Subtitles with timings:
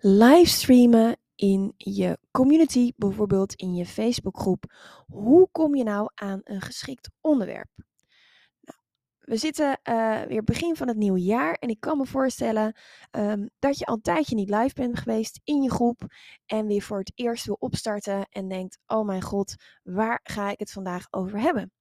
[0.00, 4.64] livestreamen in je community, bijvoorbeeld in je Facebookgroep.
[5.06, 7.68] Hoe kom je nou aan een geschikt onderwerp?
[8.60, 8.78] Nou,
[9.18, 12.76] we zitten uh, weer begin van het nieuwe jaar en ik kan me voorstellen
[13.10, 16.02] um, dat je al een tijdje niet live bent geweest in je groep
[16.46, 20.58] en weer voor het eerst wil opstarten en denkt: Oh mijn god, waar ga ik
[20.58, 21.72] het vandaag over hebben?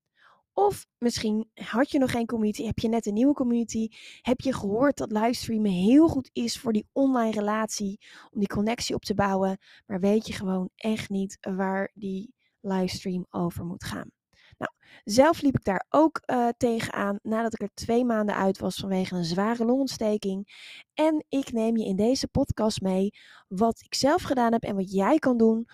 [0.53, 3.87] Of misschien had je nog geen community, heb je net een nieuwe community,
[4.21, 7.99] heb je gehoord dat livestreamen heel goed is voor die online relatie,
[8.31, 13.25] om die connectie op te bouwen, maar weet je gewoon echt niet waar die livestream
[13.29, 14.11] over moet gaan.
[14.57, 14.71] Nou,
[15.03, 19.15] zelf liep ik daar ook uh, tegenaan nadat ik er twee maanden uit was vanwege
[19.15, 20.47] een zware longontsteking.
[20.93, 23.09] En ik neem je in deze podcast mee
[23.47, 25.67] wat ik zelf gedaan heb en wat jij kan doen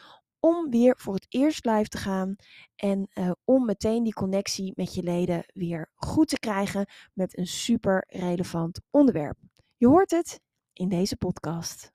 [0.46, 2.36] om weer voor het eerst live te gaan
[2.76, 7.48] en uh, om meteen die connectie met je leden weer goed te krijgen met een
[7.48, 9.38] super relevant onderwerp.
[9.78, 10.40] Je hoort het
[10.74, 11.95] in deze podcast.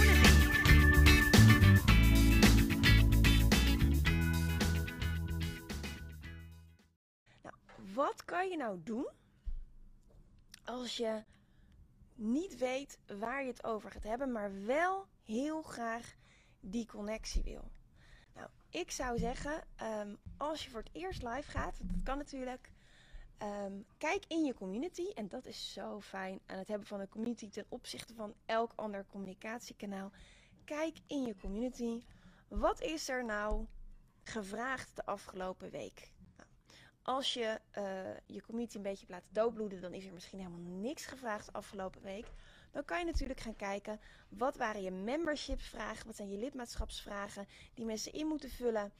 [8.61, 9.07] Nou doen
[10.65, 11.23] als je
[12.15, 16.15] niet weet waar je het over gaat hebben, maar wel heel graag
[16.59, 17.71] die connectie wil?
[18.35, 22.71] Nou, ik zou zeggen, um, als je voor het eerst live gaat, dat kan natuurlijk.
[23.41, 27.09] Um, kijk in je community, en dat is zo fijn aan het hebben van een
[27.09, 30.11] community ten opzichte van elk ander communicatiekanaal.
[30.65, 32.03] Kijk in je community,
[32.47, 33.65] wat is er nou
[34.23, 36.11] gevraagd de afgelopen week?
[37.03, 37.83] Als je uh,
[38.25, 42.25] je community een beetje laten doodbloeden, dan is er misschien helemaal niks gevraagd afgelopen week.
[42.71, 47.85] Dan kan je natuurlijk gaan kijken, wat waren je membershipsvragen, wat zijn je lidmaatschapsvragen die
[47.85, 48.93] mensen in moeten vullen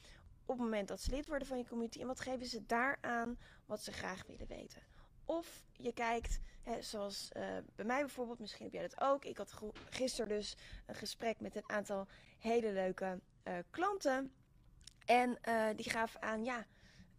[0.45, 2.01] op het moment dat ze lid worden van je community.
[2.01, 4.81] En wat geven ze daaraan wat ze graag willen weten.
[5.25, 7.43] Of je kijkt, hè, zoals uh,
[7.75, 9.25] bij mij bijvoorbeeld, misschien heb jij dat ook.
[9.25, 9.53] Ik had
[9.89, 12.07] gisteren dus een gesprek met een aantal
[12.39, 14.33] hele leuke uh, klanten.
[15.05, 15.37] En
[15.75, 16.65] die gaven aan, ja,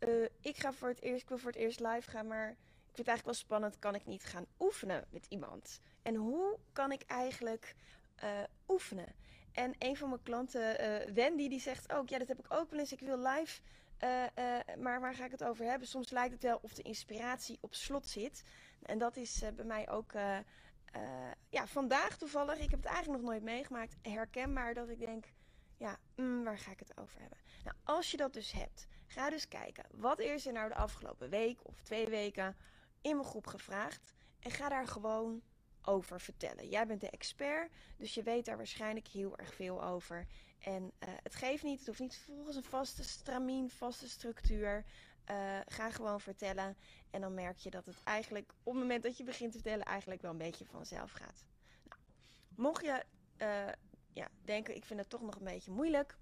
[0.09, 2.99] uh, ik ga voor het eerst, ik wil voor het eerst live gaan, maar ik
[2.99, 3.79] vind het eigenlijk wel spannend.
[3.79, 5.81] Kan ik niet gaan oefenen met iemand?
[6.03, 7.75] En hoe kan ik eigenlijk
[8.25, 8.31] uh,
[8.69, 9.15] oefenen?
[9.53, 12.71] En een van mijn klanten, uh, Wendy, die zegt ook: Ja, dat heb ik ook
[12.71, 12.93] wel eens.
[12.93, 13.61] Ik wil live.
[14.79, 15.89] maar waar ga ik het over hebben?
[15.89, 18.43] Soms lijkt het wel of de inspiratie op slot zit.
[18.83, 20.13] En dat is bij mij ook
[21.49, 22.59] ja, vandaag toevallig.
[22.59, 23.97] Ik heb het eigenlijk nog nooit meegemaakt.
[24.03, 25.25] Herkenbaar dat ik denk:
[25.77, 27.39] Ja, mm, waar ga ik het over hebben?
[27.65, 31.31] Nou, als je dat dus hebt, Ga dus kijken, wat is er nou de afgelopen
[31.31, 32.57] week of twee weken
[33.01, 34.15] in mijn groep gevraagd?
[34.41, 35.43] En ga daar gewoon
[35.83, 36.69] over vertellen.
[36.69, 40.27] Jij bent de expert, dus je weet daar waarschijnlijk heel erg veel over.
[40.59, 44.85] En uh, het geeft niet, het hoeft niet volgens een vaste stramien, vaste structuur.
[45.31, 46.77] Uh, ga gewoon vertellen.
[47.11, 49.85] En dan merk je dat het eigenlijk op het moment dat je begint te vertellen,
[49.85, 51.45] eigenlijk wel een beetje vanzelf gaat.
[51.89, 52.01] Nou,
[52.55, 53.05] mocht je
[53.39, 53.73] uh,
[54.13, 56.17] ja, denken, ik vind het toch nog een beetje moeilijk.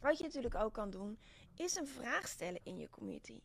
[0.00, 1.18] Wat je natuurlijk ook kan doen,
[1.58, 3.40] is een vraag stellen in je community.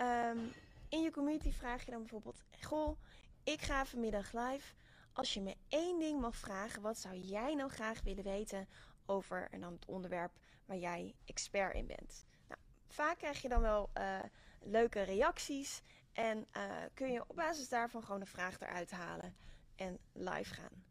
[0.00, 0.52] Um,
[0.88, 2.98] in je community vraag je dan bijvoorbeeld: Goh,
[3.44, 4.74] ik ga vanmiddag live.
[5.12, 8.68] Als je me één ding mag vragen, wat zou jij nou graag willen weten
[9.06, 10.32] over en dan het onderwerp
[10.64, 12.26] waar jij expert in bent?
[12.48, 14.18] Nou, vaak krijg je dan wel uh,
[14.60, 15.82] leuke reacties
[16.12, 16.62] en uh,
[16.94, 19.36] kun je op basis daarvan gewoon een vraag eruit halen
[19.76, 20.84] en live gaan.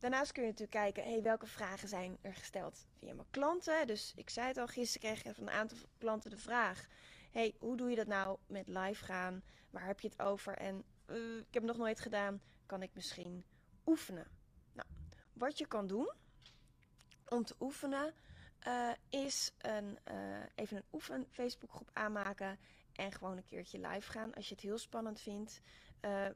[0.00, 3.86] Daarnaast kun je natuurlijk kijken, hey, welke vragen zijn er gesteld via mijn klanten.
[3.86, 6.86] Dus ik zei het al, gisteren kreeg ik van een aantal klanten de vraag.
[7.30, 9.42] hey, hoe doe je dat nou met live gaan?
[9.70, 10.56] Waar heb je het over?
[10.56, 13.44] En uh, ik heb het nog nooit gedaan, kan ik misschien
[13.86, 14.26] oefenen?
[14.72, 14.88] Nou,
[15.32, 16.10] wat je kan doen
[17.28, 18.14] om te oefenen,
[18.66, 22.58] uh, is een, uh, even een oefen Facebookgroep aanmaken
[22.92, 25.60] en gewoon een keertje live gaan als je het heel spannend vindt.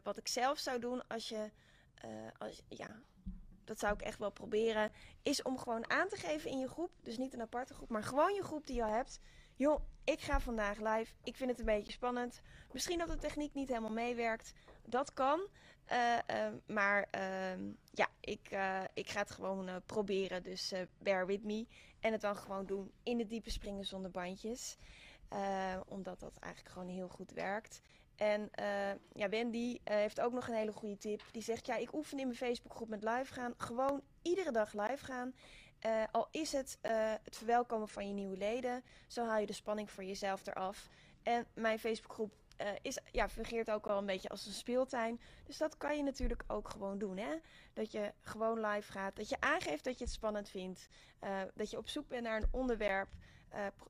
[0.03, 1.51] wat ik zelf zou doen als je,
[2.39, 3.03] als, ja,
[3.65, 6.91] dat zou ik echt wel proberen, is om gewoon aan te geven in je groep,
[7.03, 9.21] dus niet een aparte groep, maar gewoon je groep die je al hebt.
[9.57, 11.13] Joh, ik ga vandaag live.
[11.23, 12.41] Ik vind het een beetje spannend.
[12.73, 14.53] Misschien dat de techniek niet helemaal meewerkt.
[14.85, 15.49] Dat kan.
[15.93, 20.43] Uh, uh, maar uh, ja, ik, eh, ik ga het gewoon eh, proberen.
[20.43, 21.67] Dus bear with me.
[22.01, 24.77] En het dan gewoon doen in de diepe springen zonder bandjes.
[25.29, 27.81] om omdat dat eigenlijk gewoon heel goed werkt.
[28.17, 31.23] En uh, ja, Wendy uh, heeft ook nog een hele goede tip.
[31.31, 33.55] Die zegt, ja, ik oefen in mijn Facebookgroep met live gaan.
[33.57, 35.35] Gewoon iedere dag live gaan.
[35.87, 36.79] Uh, al is het
[37.23, 38.83] het verwelkomen van je nieuwe leden.
[39.07, 40.89] Zo haal je de spanning voor jezelf eraf.
[41.23, 42.33] En mijn Facebookgroep
[42.83, 45.21] is, ja, fungeert ook wel een beetje als een speeltuin.
[45.45, 47.17] Dus dat kan je natuurlijk ook gewoon doen.
[47.17, 47.35] Hè?
[47.73, 49.17] Dat je gewoon live gaat.
[49.17, 50.89] Dat je aangeeft dat je het spannend vindt.
[51.55, 53.09] dat je op zoek bent naar een onderwerp.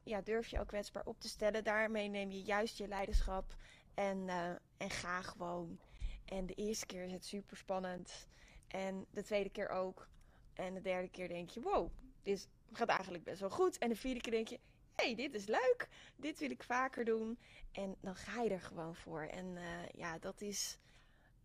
[0.05, 1.65] ja, durf je ook kwetsbaar op te stellen.
[1.65, 3.55] Daarmee neem je juist je leiderschap.
[3.95, 5.79] En, uh, en ga gewoon.
[6.25, 8.29] En de eerste keer is het super spannend.
[8.69, 10.09] En de tweede keer ook.
[10.55, 11.91] En de derde keer denk je, wow,
[12.23, 13.79] dit gaat eigenlijk best wel goed.
[13.79, 14.61] En de vierde keer denk je,
[14.95, 15.89] hey, dit is leuk.
[16.17, 17.39] Dit wil ik vaker doen.
[17.73, 19.23] En dan ga je er gewoon voor.
[19.23, 20.79] En uh, ja, dat is,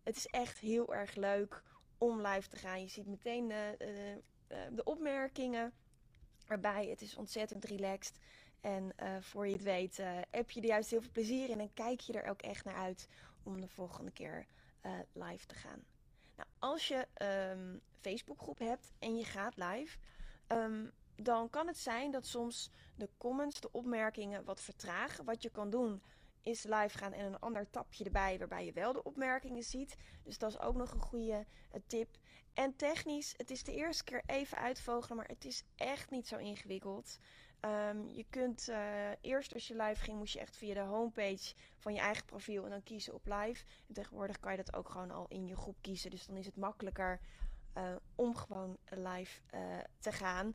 [0.02, 1.62] het is echt heel erg leuk
[1.98, 2.80] om live te gaan.
[2.80, 4.22] Je ziet meteen de,
[4.72, 5.72] de opmerkingen
[6.46, 6.86] erbij.
[6.86, 8.18] Het is ontzettend relaxed.
[8.60, 11.60] En uh, voor je het weet uh, heb je er juist heel veel plezier in
[11.60, 13.08] en kijk je er ook echt naar uit
[13.42, 14.46] om de volgende keer
[14.82, 15.84] uh, live te gaan.
[16.36, 17.06] Nou, als je
[17.52, 19.98] um, Facebookgroep hebt en je gaat live,
[20.48, 25.24] um, dan kan het zijn dat soms de comments, de opmerkingen wat vertragen.
[25.24, 26.02] Wat je kan doen
[26.42, 29.96] is live gaan en een ander tapje erbij waarbij je wel de opmerkingen ziet.
[30.22, 31.46] Dus dat is ook nog een goede
[31.86, 32.18] tip.
[32.54, 36.36] En technisch, het is de eerste keer even uitvogelen, maar het is echt niet zo
[36.36, 37.18] ingewikkeld.
[37.64, 41.54] Um, je kunt uh, eerst als je live ging, moest je echt via de homepage
[41.76, 43.64] van je eigen profiel en dan kiezen op live.
[43.88, 46.10] En tegenwoordig kan je dat ook gewoon al in je groep kiezen.
[46.10, 47.20] Dus dan is het makkelijker
[47.76, 50.54] uh, om gewoon live uh, te gaan.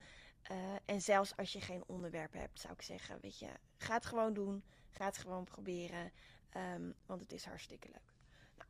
[0.86, 4.34] en zelfs als je geen onderwerp hebt, zou ik zeggen, weet je, ga het gewoon
[4.34, 4.64] doen.
[4.90, 6.12] Ga het gewoon proberen.
[6.58, 8.14] Um, want het is hartstikke leuk.
[8.58, 8.70] Nou,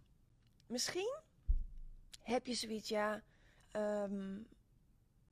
[0.68, 1.20] misschien
[2.22, 3.24] heb je zoiets, ja.
[3.72, 4.48] Um,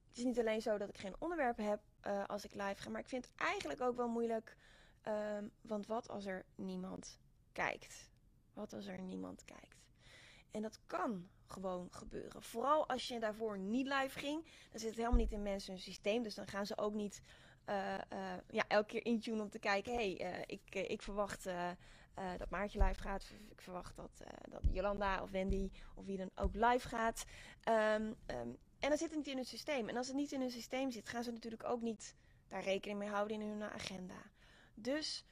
[0.07, 2.89] het is niet alleen zo dat ik geen onderwerp heb uh, als ik live ga,
[2.89, 4.57] maar ik vind het eigenlijk ook wel moeilijk.
[5.07, 7.19] Um, want wat als er niemand
[7.51, 8.09] kijkt?
[8.53, 9.85] Wat als er niemand kijkt?
[10.51, 12.43] En dat kan gewoon gebeuren.
[12.43, 15.81] Vooral als je daarvoor niet live ging, dan zit het helemaal niet in mensen hun
[15.81, 16.23] systeem.
[16.23, 17.21] Dus dan gaan ze ook niet
[17.69, 21.43] uh, uh, ja, elke keer intunen om te kijken: hé, hey, ik, ik verwacht
[22.37, 23.31] dat Maartje live gaat.
[23.49, 27.25] Ik verwacht dat, dat Jolanda of Wendy of wie dan ook live gaat.
[27.69, 29.89] Um, um, en dan zit het niet in hun systeem.
[29.89, 32.15] En als het niet in hun systeem zit, gaan ze natuurlijk ook niet
[32.47, 34.31] daar rekening mee houden in hun agenda.
[34.73, 35.25] Dus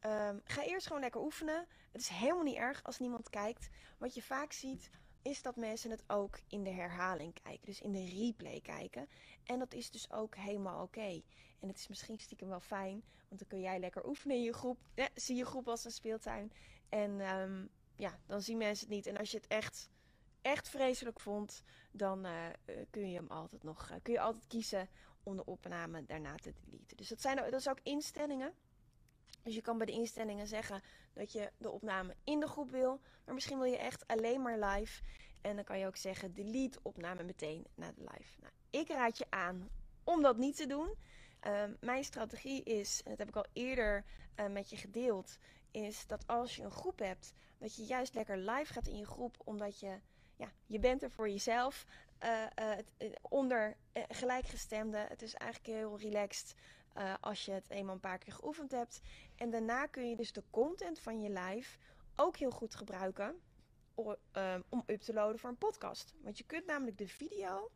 [0.00, 1.66] um, ga eerst gewoon lekker oefenen.
[1.92, 3.68] Het is helemaal niet erg als niemand kijkt.
[3.98, 4.90] Wat je vaak ziet,
[5.22, 7.66] is dat mensen het ook in de herhaling kijken.
[7.66, 9.08] Dus in de replay kijken.
[9.44, 11.22] En dat is dus ook helemaal oké.
[11.60, 14.52] En het is misschien stiekem wel fijn, want dan kun jij lekker oefenen in je
[14.52, 14.78] groep.
[14.94, 16.52] Ja, zie je groep als een speeltuin.
[16.88, 19.06] En um, ja, dan zien mensen het niet.
[19.06, 19.88] En als je het echt
[20.44, 22.46] echt vreselijk vond, dan uh,
[22.90, 24.88] kun je hem altijd nog uh, kun je altijd kiezen
[25.22, 26.96] om de opname daarna te deleten.
[26.96, 28.52] Dus dat zijn dat is ook instellingen.
[29.42, 30.82] Dus je kan bij de instellingen zeggen
[31.12, 34.58] dat je de opname in de groep wil, maar misschien wil je echt alleen maar
[34.58, 35.02] live.
[35.40, 38.40] En dan kan je ook zeggen delete opname meteen na de live.
[38.40, 39.68] Nou, ik raad je aan
[40.04, 40.94] om dat niet te doen.
[41.46, 44.04] Uh, mijn strategie is, en dat heb ik al eerder
[44.50, 45.38] met je gedeeld,
[45.70, 49.06] is dat als je een groep hebt, dat je juist lekker live gaat in je
[49.06, 50.00] groep, omdat je
[50.66, 51.86] je bent er voor jezelf.
[52.24, 52.46] Uh,
[52.98, 55.06] uh, onder uh, gelijkgestemden.
[55.08, 56.54] Het is eigenlijk heel relaxed
[57.20, 59.00] als je het eenmaal een paar keer geoefend hebt.
[59.36, 61.78] En daarna kun je dus de content van je live
[62.16, 63.40] ook heel goed gebruiken
[63.94, 64.16] om,
[64.68, 66.14] om up te loaden voor een podcast.
[66.22, 67.70] Want je kunt namelijk de video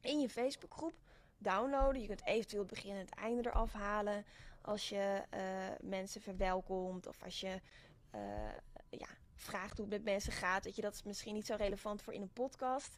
[0.00, 0.94] in je Facebookgroep
[1.38, 2.00] downloaden.
[2.00, 4.24] Je kunt eventueel het begin en het einde eraf halen
[4.62, 5.22] als je
[5.80, 7.60] mensen verwelkomt of als je
[8.90, 10.64] ja, vraagt hoe het met mensen gaat.
[10.64, 12.96] Dat je dat is misschien niet zo relevant voor in een podcast.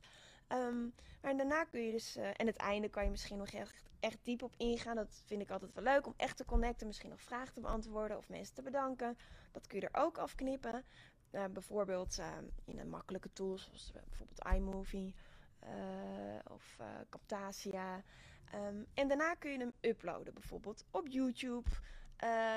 [0.49, 3.83] Um, maar daarna kun je dus, uh, en het einde kan je misschien nog echt,
[4.01, 4.97] echt diep op ingaan.
[4.97, 8.17] Dat vind ik altijd wel leuk om echt te connecten, misschien nog vragen te beantwoorden
[8.17, 9.19] of mensen te bedanken.
[9.53, 10.85] Dat kun je er ook afknippen.
[11.33, 15.15] Uh, bijvoorbeeld uh, in een makkelijke tool zoals bijvoorbeeld iMovie
[16.51, 16.79] of
[17.09, 18.03] Camtasia.
[18.55, 21.71] Um, en daarna kun je hem uploaden, bijvoorbeeld op YouTube.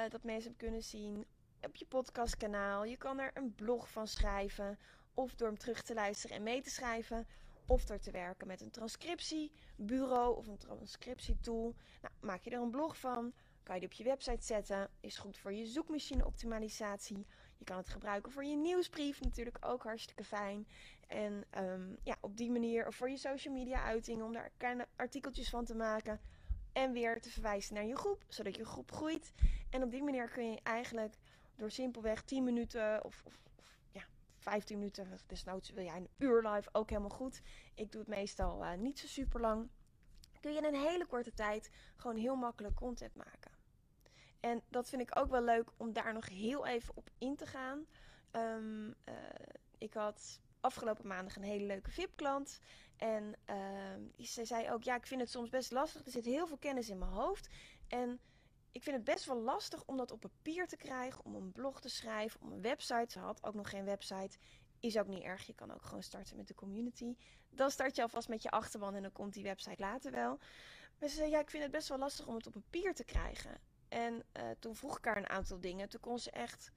[0.09, 1.25] dat mensen hem kunnen zien
[1.65, 2.83] op je podcastkanaal.
[2.83, 4.79] Je kan er een blog van schrijven.
[5.13, 7.27] Of door hem terug te luisteren en mee te schrijven.
[7.65, 11.75] Of door te werken met een transcriptiebureau of een transcriptietool.
[12.01, 13.33] Nou, maak je er een blog van.
[13.63, 14.89] Kan je die op je website zetten.
[14.99, 17.25] Is goed voor je zoekmachine optimalisatie.
[17.57, 19.21] Je kan het gebruiken voor je nieuwsbrief.
[19.21, 20.67] Natuurlijk ook hartstikke fijn.
[21.07, 22.87] En um, ja, op die manier.
[22.87, 24.25] Of voor je social media uitingen.
[24.25, 26.19] Om daar kleine artikeltjes van te maken.
[26.73, 28.23] En weer te verwijzen naar je groep.
[28.27, 29.31] Zodat je groep groeit.
[29.69, 31.15] En op die manier kun je eigenlijk
[31.61, 33.39] door simpelweg 10 minuten of, of,
[33.91, 34.03] ja,
[34.37, 37.41] 15 minuten, desnoods wil jij een uur live, ook helemaal goed.
[37.75, 39.69] Ik doe het meestal uh, niet zo super lang.
[40.39, 43.51] Kun je in een hele korte tijd gewoon heel makkelijk content maken.
[44.39, 47.45] En dat vind ik ook wel leuk om daar nog heel even op in te
[47.45, 47.85] gaan.
[48.31, 49.13] Ehm, eh,
[49.77, 52.59] ik had afgelopen maandag een hele leuke VIP-klant.
[52.97, 56.05] En uh, ze zei ook, ja, ik vind het soms best lastig.
[56.05, 57.49] Er zit heel veel kennis in mijn hoofd.
[57.87, 58.19] En
[58.71, 61.81] ik vind het best wel lastig om dat op papier te krijgen, om een blog
[61.81, 63.11] te schrijven, om een website.
[63.11, 64.37] Ze had ook nog geen website.
[64.79, 65.47] Is ook niet erg.
[65.47, 67.15] Je kan ook gewoon starten met de community.
[67.49, 70.39] Dan start je alvast met je achterban en dan komt die website later wel.
[70.99, 73.03] Maar ze zei, ja, ik vind het best wel lastig om het op papier te
[73.03, 73.59] krijgen.
[73.89, 75.89] En uh, toen vroeg ik haar een aantal dingen.
[75.89, 76.71] Toen kon ze echt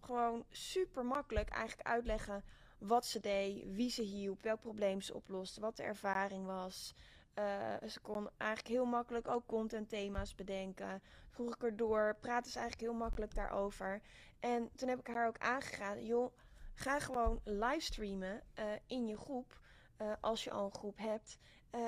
[0.00, 2.44] gewoon super makkelijk eigenlijk uitleggen
[2.78, 6.94] wat ze deed, wie ze hielp, welk probleem ze oploste, wat de ervaring was.
[7.34, 11.02] Uh, ze kon eigenlijk heel makkelijk ook content thema's bedenken.
[11.28, 14.00] Vroeg ik erdoor, praatte ze eigenlijk heel makkelijk daarover.
[14.40, 16.36] En toen heb ik haar ook aangeraden, joh,
[16.74, 19.60] ga gewoon livestreamen uh, in je groep,
[20.02, 21.38] uh, als je al een groep hebt.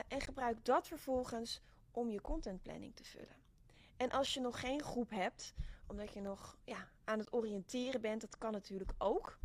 [0.09, 3.37] en gebruik dat vervolgens om je contentplanning te vullen.
[3.97, 5.55] En als je nog geen groep hebt,
[5.87, 9.39] omdat je nog ja, aan het oriënteren bent, dat kan natuurlijk ook.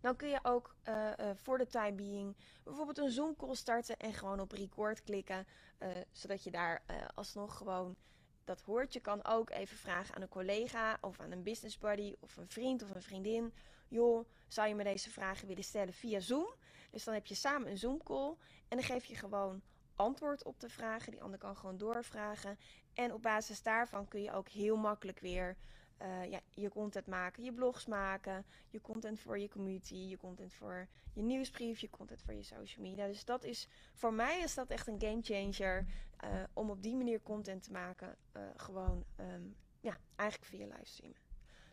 [0.00, 3.96] Dan kun je ook uh, uh, voor de time being bijvoorbeeld een Zoom call starten
[3.96, 5.46] en gewoon op record klikken.
[5.78, 6.82] Uh, zodat je daar
[7.14, 7.96] alsnog gewoon
[8.44, 8.92] dat hoort.
[8.92, 12.48] Je kan ook even vragen aan een collega of aan een business buddy of een
[12.48, 13.54] vriend of een vriendin.
[13.88, 16.54] Joh, zou je me deze vragen willen stellen via Zoom?
[16.90, 18.36] Dus dan heb je samen een Zoom call
[18.68, 19.62] en dan geef je gewoon
[19.94, 21.12] antwoord op de vragen.
[21.12, 22.58] Die ander kan gewoon doorvragen.
[22.94, 25.56] En op basis daarvan kun je ook heel makkelijk weer
[26.02, 30.54] uh, ja, je content maken, je blogs maken, je content voor je community, je content
[30.54, 33.06] voor je nieuwsbrief, je content voor je social media.
[33.06, 35.86] Dus dat is voor mij is dat echt een game changer
[36.24, 38.16] uh, om op die manier content te maken.
[38.36, 41.18] Uh, gewoon um, ja, eigenlijk via livestreamen.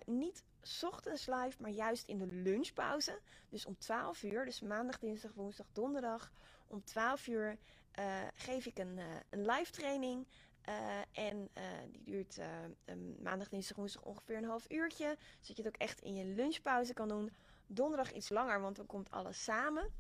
[0.05, 0.45] niet
[0.82, 3.20] ochtends live, maar juist in de lunchpauze.
[3.49, 6.32] Dus om 12 uur, dus maandag, dinsdag, woensdag, donderdag.
[6.66, 7.58] Om 12 uur
[7.99, 10.26] uh, geef ik een, uh, een live training.
[10.68, 10.75] Uh,
[11.12, 11.49] en
[11.90, 12.40] die duurt
[13.23, 15.16] maandag, dinsdag, woensdag ongeveer een half uurtje.
[15.40, 17.32] Zodat je het ook echt in je lunchpauze kan doen.
[17.66, 19.90] Donderdag iets langer, want dan komt alles samen.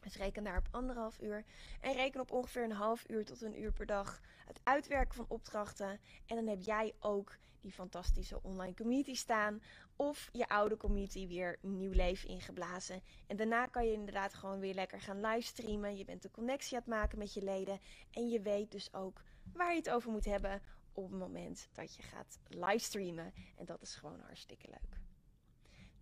[0.00, 1.44] Dus reken daar op anderhalf uur.
[1.80, 5.24] En reken op ongeveer een half uur tot een uur per dag het uitwerken van
[5.28, 6.00] opdrachten.
[6.26, 9.62] En dan heb jij ook die fantastische online community staan.
[9.96, 13.02] Of je oude community weer nieuw leven ingeblazen.
[13.26, 15.96] En daarna kan je inderdaad gewoon weer lekker gaan livestreamen.
[15.96, 17.80] Je bent de connectie aan het maken met je leden.
[18.10, 19.22] En je weet dus ook
[19.52, 23.34] waar je het over moet hebben op het moment dat je gaat livestreamen.
[23.56, 25.00] En dat is gewoon hartstikke leuk.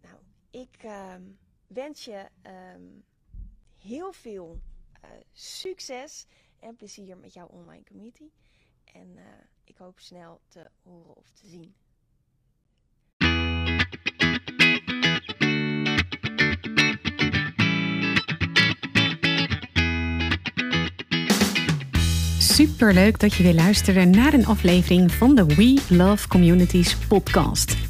[0.00, 0.16] Nou,
[0.50, 1.14] ik uh,
[1.66, 2.28] wens je
[2.74, 3.04] um,
[3.80, 4.60] heel veel
[5.04, 6.26] uh, succes
[6.58, 8.30] en plezier met jouw online community.
[8.84, 9.22] En uh,
[9.64, 11.74] ik hoop snel te horen of te zien.
[22.66, 27.89] super leuk dat je weer luistert naar een aflevering van de We Love Communities podcast.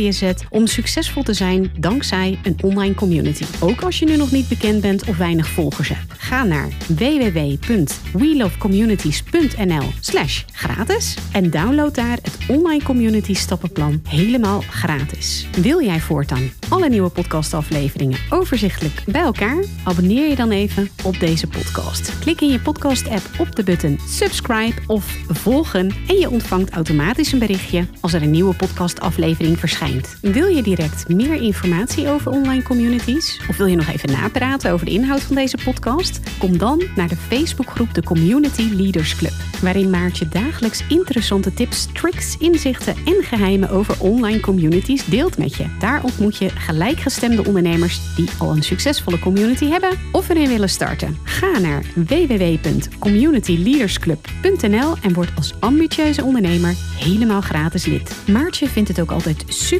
[0.49, 3.45] om succesvol te zijn dankzij een online community.
[3.59, 6.13] Ook als je nu nog niet bekend bent of weinig volgers hebt.
[6.17, 15.47] Ga naar www.welovecommunities.nl slash gratis en download daar het online community stappenplan helemaal gratis.
[15.61, 19.63] Wil jij voortaan alle nieuwe podcastafleveringen overzichtelijk bij elkaar?
[19.83, 22.19] Abonneer je dan even op deze podcast.
[22.19, 27.39] Klik in je podcast-app op de button subscribe of volgen en je ontvangt automatisch een
[27.39, 29.90] berichtje als er een nieuwe podcastaflevering verschijnt.
[30.21, 34.85] Wil je direct meer informatie over online communities of wil je nog even napraten over
[34.85, 36.19] de inhoud van deze podcast?
[36.39, 42.37] Kom dan naar de Facebookgroep de Community Leaders Club, waarin Maartje dagelijks interessante tips, tricks,
[42.37, 45.65] inzichten en geheimen over online communities deelt met je.
[45.79, 51.17] Daar ontmoet je gelijkgestemde ondernemers die al een succesvolle community hebben of erin willen starten.
[51.23, 58.15] Ga naar www.communityleadersclub.nl en word als ambitieuze ondernemer helemaal gratis lid.
[58.27, 59.79] Maartje vindt het ook altijd super